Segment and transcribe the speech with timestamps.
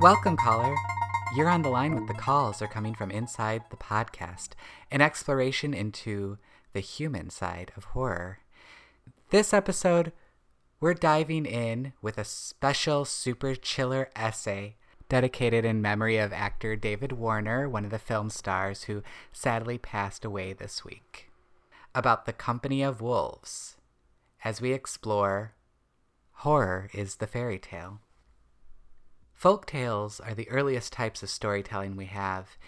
[0.00, 0.74] Welcome, caller.
[1.34, 4.50] You're on the line with the calls are coming from inside the podcast,
[4.90, 6.38] an exploration into
[6.72, 8.38] the human side of horror.
[9.30, 10.12] This episode,
[10.80, 14.76] we're diving in with a special super chiller essay
[15.08, 19.02] dedicated in memory of actor David Warner, one of the film stars who
[19.32, 21.30] sadly passed away this week,
[21.94, 23.76] about the company of wolves
[24.44, 25.54] as we explore
[26.40, 28.00] horror is the fairy tale.
[29.32, 32.58] Folk tales are the earliest types of storytelling we have,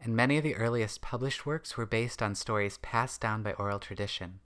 [0.00, 3.78] and many of the earliest published works were based on stories passed down by oral
[3.78, 4.40] tradition.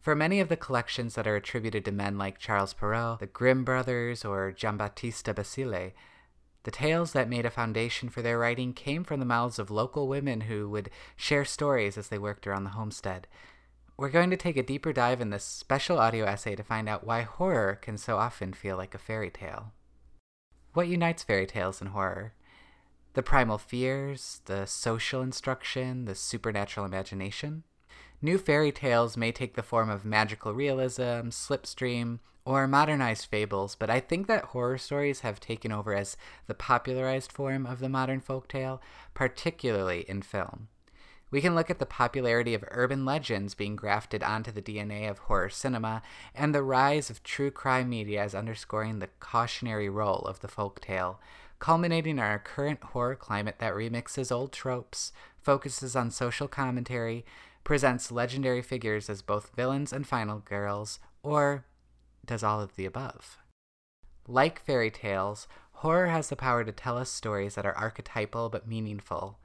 [0.00, 3.64] For many of the collections that are attributed to men like Charles Perrault, the Grimm
[3.64, 5.92] brothers, or Giambattista Basile,
[6.62, 10.08] the tales that made a foundation for their writing came from the mouths of local
[10.08, 13.26] women who would share stories as they worked around the homestead.
[13.98, 17.06] We're going to take a deeper dive in this special audio essay to find out
[17.06, 19.72] why horror can so often feel like a fairy tale.
[20.72, 22.32] What unites fairy tales and horror?
[23.12, 27.64] The primal fears, the social instruction, the supernatural imagination?
[28.22, 33.88] New fairy tales may take the form of magical realism, slipstream, or modernized fables, but
[33.88, 38.20] I think that horror stories have taken over as the popularized form of the modern
[38.20, 38.80] folktale,
[39.14, 40.68] particularly in film.
[41.30, 45.18] We can look at the popularity of urban legends being grafted onto the DNA of
[45.18, 46.02] horror cinema,
[46.34, 50.80] and the rise of true crime media as underscoring the cautionary role of the folk
[50.80, 51.20] tale,
[51.58, 57.24] culminating in our current horror climate that remixes old tropes, focuses on social commentary,
[57.64, 61.66] presents legendary figures as both villains and final girls, or
[62.24, 63.38] does all of the above.
[64.26, 68.68] Like fairy tales, horror has the power to tell us stories that are archetypal but
[68.68, 69.38] meaningful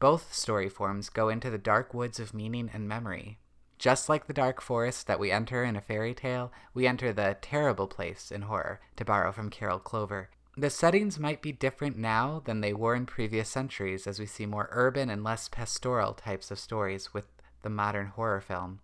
[0.00, 3.38] both story forms go into the dark woods of meaning and memory.
[3.78, 7.36] Just like the dark forest that we enter in a fairy tale, we enter the
[7.40, 10.30] terrible place in horror, to borrow from Carol Clover.
[10.56, 14.46] The settings might be different now than they were in previous centuries as we see
[14.46, 17.26] more urban and less pastoral types of stories with
[17.62, 18.80] the modern horror film,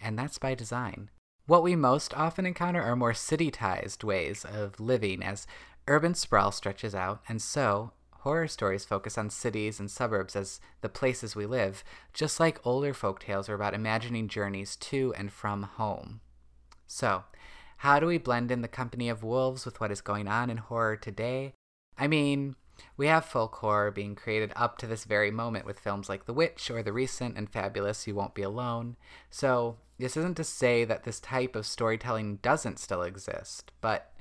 [0.00, 1.10] and that's by design.
[1.46, 5.46] What we most often encounter are more city-tized ways of living as
[5.88, 10.90] urban sprawl stretches out, and so Horror stories focus on cities and suburbs as the
[10.90, 11.82] places we live,
[12.12, 16.20] just like older folk tales are about imagining journeys to and from home.
[16.86, 17.24] So,
[17.78, 20.58] how do we blend in the company of wolves with what is going on in
[20.58, 21.54] horror today?
[21.96, 22.56] I mean,
[22.96, 26.32] we have folk horror being created up to this very moment with films like The
[26.32, 28.96] Witch or the recent and fabulous You Won't Be Alone.
[29.30, 34.12] So, this isn't to say that this type of storytelling doesn't still exist, but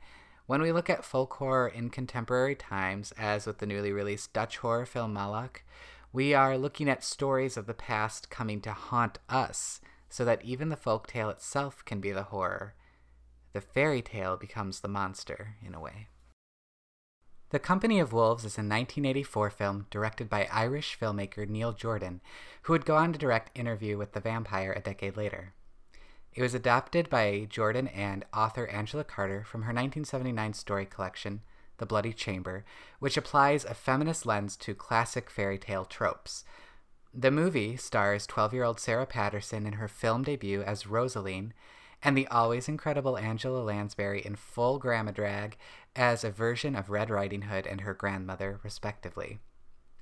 [0.50, 4.58] when we look at folk horror in contemporary times, as with the newly released Dutch
[4.58, 5.64] horror film Moloch,
[6.12, 10.70] we are looking at stories of the past coming to haunt us, so that even
[10.70, 12.74] the folk tale itself can be the horror.
[13.54, 16.08] The fairy tale becomes the monster, in a way.
[17.52, 22.22] The Company of Wolves is a 1984 film directed by Irish filmmaker Neil Jordan,
[22.64, 25.54] who would go on to direct Interview with the Vampire a decade later.
[26.36, 31.42] It was adapted by Jordan and author Angela Carter from her 1979 story collection,
[31.80, 32.66] The Bloody Chamber,
[33.00, 36.44] which applies a feminist lens to classic fairy tale tropes.
[37.16, 41.54] The movie stars 12 year old Sarah Patterson in her film debut as Rosaleen,
[42.02, 45.58] and the always incredible Angela Lansbury in full grandma drag
[45.96, 49.40] as a version of Red Riding Hood and her grandmother, respectively.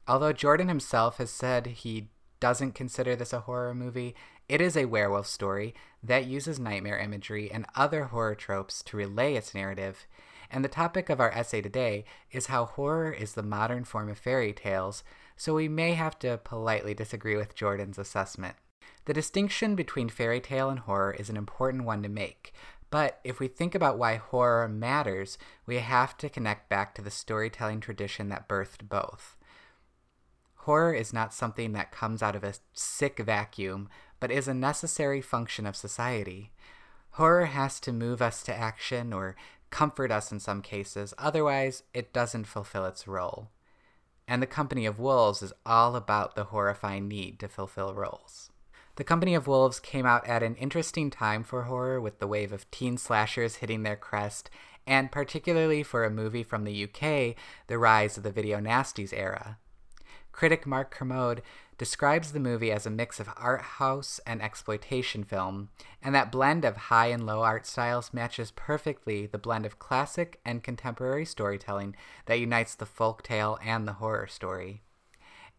[0.07, 2.09] Although Jordan himself has said he
[2.39, 4.15] doesn't consider this a horror movie,
[4.47, 9.35] it is a werewolf story that uses nightmare imagery and other horror tropes to relay
[9.35, 10.07] its narrative.
[10.49, 14.17] And the topic of our essay today is how horror is the modern form of
[14.17, 15.03] fairy tales,
[15.35, 18.55] so we may have to politely disagree with Jordan's assessment.
[19.05, 22.53] The distinction between fairy tale and horror is an important one to make,
[22.89, 27.11] but if we think about why horror matters, we have to connect back to the
[27.11, 29.35] storytelling tradition that birthed both.
[30.55, 33.89] Horror is not something that comes out of a sick vacuum,
[34.19, 36.51] but is a necessary function of society.
[37.11, 39.35] Horror has to move us to action or
[39.69, 43.49] comfort us in some cases, otherwise, it doesn't fulfill its role.
[44.27, 48.49] And the Company of Wolves is all about the horrifying need to fulfill roles.
[48.97, 52.51] The Company of Wolves came out at an interesting time for horror with the wave
[52.51, 54.49] of teen slashers hitting their crest,
[54.87, 57.35] and particularly for a movie from the UK,
[57.67, 59.59] the rise of the video nasties era.
[60.31, 61.43] Critic Mark Kermode
[61.77, 65.69] describes the movie as a mix of art house and exploitation film,
[66.01, 70.39] and that blend of high and low art styles matches perfectly the blend of classic
[70.43, 71.95] and contemporary storytelling
[72.25, 74.81] that unites the folk tale and the horror story.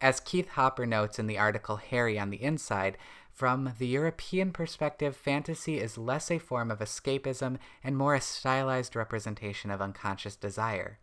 [0.00, 2.96] As Keith Hopper notes in the article Hairy on the Inside,
[3.32, 8.94] from the European perspective, fantasy is less a form of escapism and more a stylized
[8.94, 10.98] representation of unconscious desire.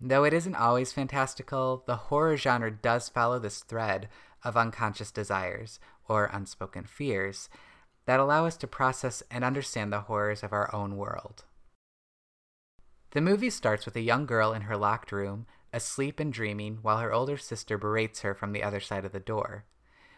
[0.00, 4.08] Though it isn't always fantastical, the horror genre does follow this thread
[4.44, 7.48] of unconscious desires, or unspoken fears,
[8.04, 11.44] that allow us to process and understand the horrors of our own world.
[13.10, 16.98] The movie starts with a young girl in her locked room, asleep and dreaming, while
[16.98, 19.64] her older sister berates her from the other side of the door.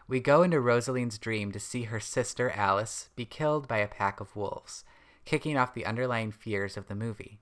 [0.07, 4.21] We go into Rosaleen's dream to see her sister, Alice, be killed by a pack
[4.21, 4.85] of wolves,
[5.25, 7.41] kicking off the underlying fears of the movie.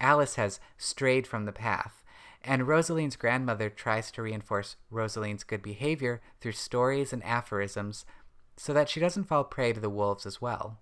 [0.00, 2.04] Alice has strayed from the path,
[2.44, 8.04] and Rosaleen's grandmother tries to reinforce Rosaleen's good behavior through stories and aphorisms
[8.56, 10.78] so that she doesn't fall prey to the wolves as well.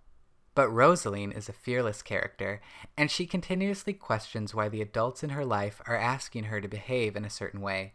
[0.54, 2.60] But Rosaleen is a fearless character,
[2.96, 7.16] and she continuously questions why the adults in her life are asking her to behave
[7.16, 7.94] in a certain way,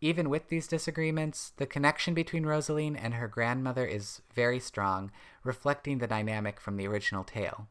[0.00, 5.10] even with these disagreements, the connection between Rosaleen and her grandmother is very strong,
[5.42, 7.66] reflecting the dynamic from the original tale.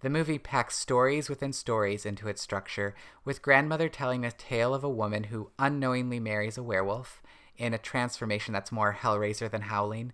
[0.00, 4.82] The movie packs stories within stories into its structure, with grandmother telling a tale of
[4.82, 7.22] a woman who unknowingly marries a werewolf
[7.56, 10.12] in a transformation that's more Hellraiser than Howling,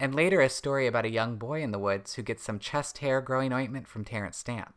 [0.00, 2.98] and later a story about a young boy in the woods who gets some chest
[2.98, 4.74] hair growing ointment from Terence Stamp.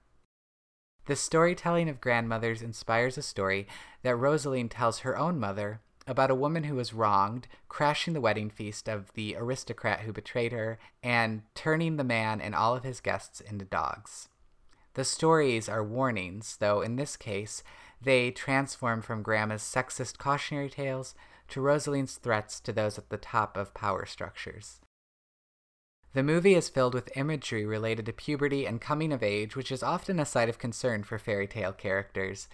[1.05, 3.67] The storytelling of grandmothers inspires a story
[4.03, 8.49] that Rosaleen tells her own mother about a woman who was wronged, crashing the wedding
[8.49, 12.99] feast of the aristocrat who betrayed her, and turning the man and all of his
[12.99, 14.29] guests into dogs.
[14.93, 17.63] The stories are warnings, though in this case,
[18.01, 21.15] they transform from Grandma's sexist cautionary tales
[21.49, 24.81] to Rosaleen's threats to those at the top of power structures.
[26.13, 29.81] The movie is filled with imagery related to puberty and coming of age, which is
[29.81, 32.49] often a site of concern for fairy tale characters.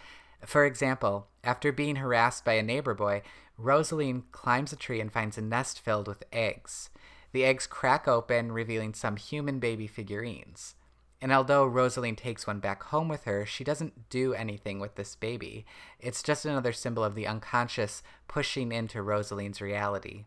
[0.45, 3.24] For example, after being harassed by a neighbor boy,
[3.57, 6.92] Rosaleen climbs a tree and finds a nest filled with eggs.
[7.31, 10.75] The eggs crack open, revealing some human baby figurines.
[11.19, 15.15] And although Rosaleen takes one back home with her, she doesn't do anything with this
[15.15, 15.65] baby.
[16.00, 20.25] It's just another symbol of the unconscious pushing into Rosaleen's reality.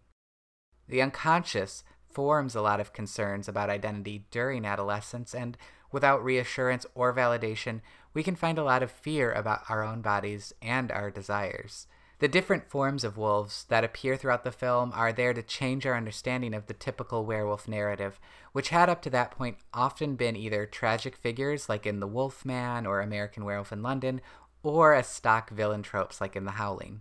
[0.89, 5.57] The unconscious forms a lot of concerns about identity during adolescence, and
[5.93, 7.81] without reassurance or validation,
[8.15, 11.87] we can find a lot of fear about our own bodies and our desires.
[12.21, 15.97] The different forms of wolves that appear throughout the film are there to change our
[15.97, 18.21] understanding of the typical werewolf narrative,
[18.53, 22.45] which had up to that point often been either tragic figures like in The Wolf
[22.45, 24.21] Man or American Werewolf in London,
[24.63, 27.01] or as stock villain tropes like in The Howling.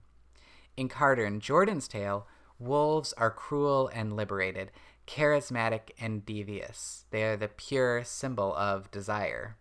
[0.78, 2.26] In Carter and Jordan's tale,
[2.58, 4.72] wolves are cruel and liberated,
[5.10, 7.06] charismatic, and devious.
[7.10, 9.58] They are the pure symbol of desire.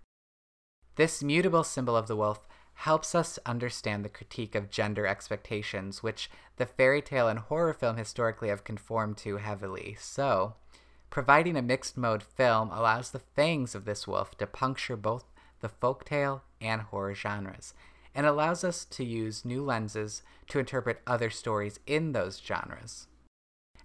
[0.96, 6.30] This mutable symbol of the wolf helps us understand the critique of gender expectations, which
[6.56, 9.96] the fairy tale and horror film historically have conformed to heavily.
[9.98, 10.54] So,
[11.08, 15.24] providing a mixed mode film allows the fangs of this wolf to puncture both
[15.60, 17.72] the folktale and horror genres,
[18.14, 23.06] and allows us to use new lenses to interpret other stories in those genres.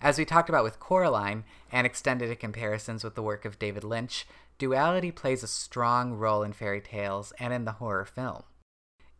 [0.04, 3.86] As we talked about with Coraline and extended to comparisons with the work of David
[3.86, 4.28] Lynch,
[4.58, 8.44] duality plays a strong role in fairy tales and in the horror film.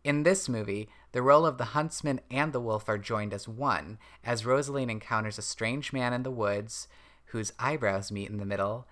[0.04, 3.98] In this movie, the role of the huntsman and the wolf are joined as one,
[4.22, 6.86] as Rosaleen encounters a strange man in the woods
[7.28, 8.86] whose eyebrows meet in the middle,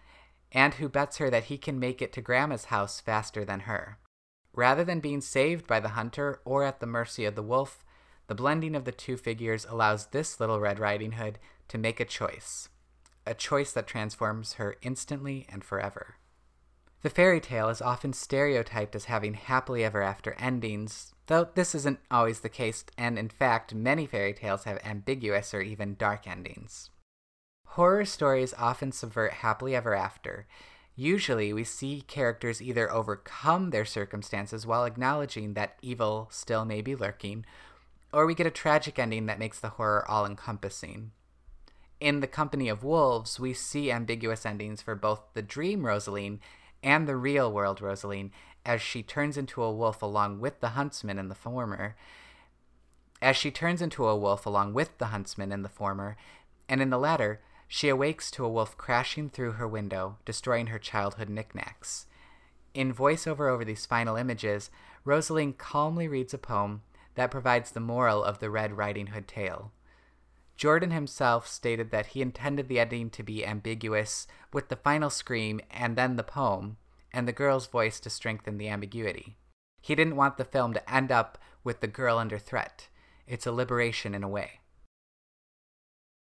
[0.50, 3.98] and who bets her that he can make it to Grandma's house faster than her.
[4.54, 7.84] Rather than being saved by the hunter or at the mercy of the wolf,
[8.28, 11.38] the blending of the two figures allows this little Red Riding Hood
[11.72, 12.68] to make a choice,
[13.26, 16.16] a choice that transforms her instantly and forever.
[17.00, 22.00] The fairy tale is often stereotyped as having happily ever after endings, though this isn't
[22.10, 26.90] always the case, and in fact, many fairy tales have ambiguous or even dark endings.
[27.68, 30.46] Horror stories often subvert happily ever after.
[30.94, 36.94] Usually, we see characters either overcome their circumstances while acknowledging that evil still may be
[36.94, 37.46] lurking,
[38.12, 41.12] or we get a tragic ending that makes the horror all encompassing
[42.02, 46.40] in The Company of Wolves, we see ambiguous endings for both the dream Rosaleen
[46.82, 48.32] and the real world Rosaleen
[48.66, 51.94] as she turns into a wolf along with the huntsman in the former.
[53.22, 56.16] As she turns into a wolf along with the huntsman in the former,
[56.68, 60.80] and in the latter, she awakes to a wolf crashing through her window, destroying her
[60.80, 62.06] childhood knickknacks.
[62.74, 64.70] In voiceover over these final images,
[65.04, 66.82] Rosaleen calmly reads a poem
[67.14, 69.70] that provides the moral of the Red Riding Hood tale.
[70.56, 75.60] Jordan himself stated that he intended the ending to be ambiguous, with the final scream
[75.70, 76.76] and then the poem,
[77.12, 79.36] and the girl's voice to strengthen the ambiguity.
[79.80, 82.88] He didn't want the film to end up with the girl under threat.
[83.26, 84.60] It's a liberation in a way.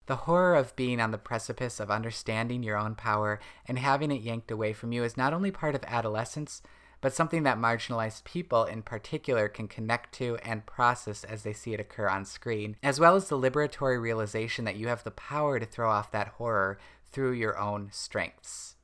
[0.06, 4.22] The horror of being on the precipice of understanding your own power and having it
[4.22, 6.60] yanked away from you is not only part of adolescence,
[7.02, 11.74] but something that marginalized people in particular can connect to and process as they see
[11.74, 15.58] it occur on screen, as well as the liberatory realization that you have the power
[15.58, 16.78] to throw off that horror
[17.10, 18.76] through your own strengths.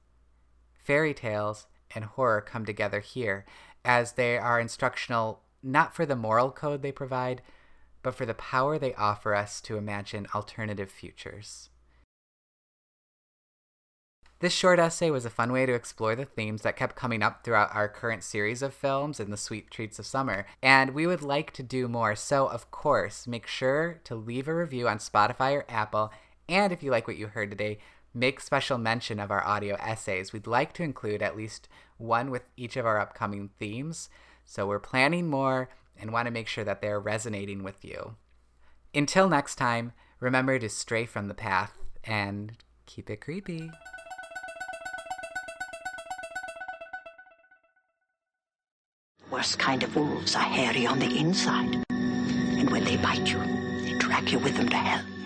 [0.75, 3.47] Fairy tales and horror come together here,
[3.85, 7.41] as they are instructional not for the moral code they provide,
[8.03, 11.71] but for the power they offer us to imagine alternative futures.
[14.41, 17.43] This short essay was a fun way to explore the themes that kept coming up
[17.43, 21.23] throughout our current series of films in the sweet treats of summer, and we would
[21.23, 22.15] like to do more.
[22.15, 26.13] So, of course, make sure to leave a review on Spotify or Apple,
[26.49, 27.79] and if you like what you heard today,
[28.15, 30.33] make special mention of our audio essays.
[30.33, 34.09] We'd like to include at least one with each of our upcoming themes,
[34.45, 35.69] so we're planning more
[36.01, 38.15] and want to make sure that they're resonating with you.
[38.95, 41.73] Until next time, remember to stray from the path
[42.05, 42.53] and
[42.87, 43.73] keep it creepy.
[49.39, 51.85] Worst kind of wolves are hairy on the inside.
[51.91, 53.39] And when they bite you,
[53.85, 55.18] they drag you with them to hell.